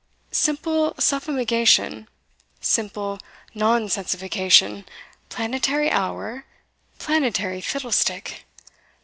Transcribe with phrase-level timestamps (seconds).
[0.31, 2.07] "Simple suffumigation?
[2.59, 3.19] simple
[3.55, 4.83] nonsensification
[5.29, 6.43] planetary hour?
[6.97, 8.45] planetary fiddlestick!